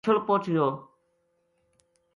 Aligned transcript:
مچھل 0.03 0.17
پوہچیو 0.27 0.65